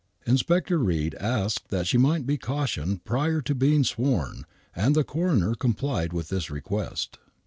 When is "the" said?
4.95-5.03